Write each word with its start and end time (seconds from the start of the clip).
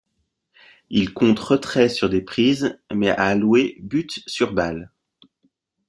Il 0.89 1.13
compte 1.13 1.37
retraits 1.37 1.91
sur 1.91 2.09
des 2.09 2.23
prises 2.23 2.79
mais 2.91 3.09
a 3.11 3.23
alloué 3.25 3.77
buts-sur-balles. 3.83 4.91